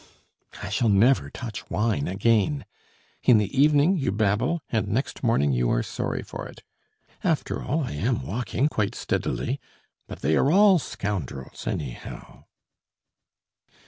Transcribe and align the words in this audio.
H'm! 0.53 0.59
I 0.65 0.69
shall 0.69 0.89
never 0.89 1.29
touch 1.29 1.69
wine 1.69 2.07
again. 2.07 2.65
In 3.21 3.37
the 3.37 3.55
evening 3.55 3.97
you 3.97 4.11
babble, 4.11 4.59
and 4.69 4.87
next 4.87 5.21
morning 5.21 5.51
you 5.53 5.69
are 5.69 5.83
sorry 5.83 6.23
for 6.23 6.47
it. 6.47 6.63
After 7.23 7.61
all, 7.63 7.83
I 7.83 7.91
am 7.91 8.25
walking 8.25 8.67
quite 8.67 8.95
steadily.... 8.95 9.59
But 10.07 10.21
they 10.23 10.35
are 10.37 10.51
all 10.51 10.79
scoundrels, 10.79 11.67
anyhow!" 11.67 12.45